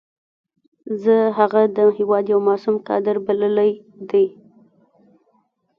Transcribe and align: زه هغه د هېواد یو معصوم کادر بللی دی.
زه 1.01 1.15
هغه 1.37 1.61
د 1.77 1.79
هېواد 1.97 2.25
یو 2.33 2.39
معصوم 2.47 2.75
کادر 2.87 3.15
بللی 3.25 3.71
دی. 4.09 4.25